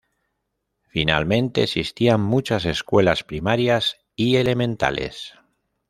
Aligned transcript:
Finalmente, 0.87 1.61
existían 1.61 2.21
muchas 2.21 2.65
escuelas 2.65 3.23
primarias 3.23 3.97
y 4.15 4.37
elementales. 4.37 5.35